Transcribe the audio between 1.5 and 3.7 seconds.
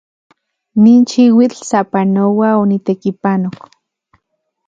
sapanoa onitekipanok.